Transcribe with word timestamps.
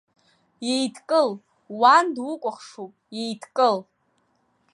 Иеидкыл, 0.69 1.29
уан 1.79 2.05
дукәыхшоуп, 2.15 2.93
иеидкыл! 3.17 3.77